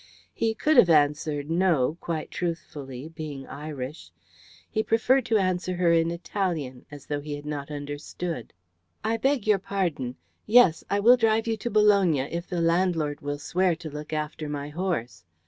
He 0.33 0.55
could 0.55 0.77
have 0.77 0.89
answered 0.89 1.51
"No" 1.51 1.95
quite 2.01 2.31
truthfully, 2.31 3.07
being 3.09 3.45
Irish. 3.45 4.09
He 4.67 4.81
preferred 4.81 5.25
to 5.27 5.37
answer 5.37 5.75
her 5.75 5.91
in 5.93 6.09
Italian 6.09 6.87
as 6.89 7.05
though 7.05 7.19
he 7.21 7.35
had 7.35 7.45
not 7.45 7.69
understood. 7.69 8.51
"I 9.03 9.17
beg 9.17 9.45
your 9.45 9.59
pardon. 9.59 10.15
Yes, 10.47 10.83
I 10.89 10.99
will 10.99 11.17
drive 11.17 11.45
you 11.45 11.55
to 11.57 11.69
Bologna 11.69 12.21
if 12.21 12.47
the 12.49 12.61
landlord 12.61 13.21
will 13.21 13.37
swear 13.37 13.75
to 13.75 13.91
look 13.91 14.11
after 14.11 14.49
my 14.49 14.69
horse." 14.69 15.23